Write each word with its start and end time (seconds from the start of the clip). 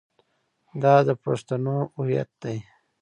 دا 0.83 0.95
د 1.07 1.09
پښتنو 1.23 1.77
هویت 1.95 2.29
دی. 2.43 2.57